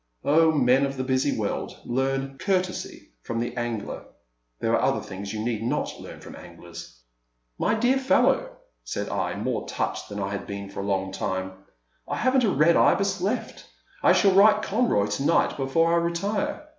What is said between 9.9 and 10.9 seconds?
than I had been for a